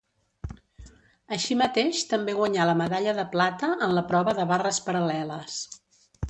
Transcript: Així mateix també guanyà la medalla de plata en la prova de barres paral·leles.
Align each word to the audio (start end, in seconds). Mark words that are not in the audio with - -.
Així 1.35 1.57
mateix 1.59 2.01
també 2.13 2.35
guanyà 2.39 2.65
la 2.69 2.75
medalla 2.79 3.13
de 3.19 3.27
plata 3.37 3.69
en 3.89 3.95
la 3.99 4.05
prova 4.13 4.35
de 4.41 4.49
barres 4.55 4.81
paral·leles. 4.89 5.61